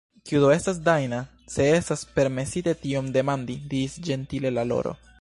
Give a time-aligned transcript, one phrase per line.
[0.27, 1.19] "Kiu do estas Dajna,
[1.57, 5.01] se estas permesite tion demandi," diris ĝentile la Loro.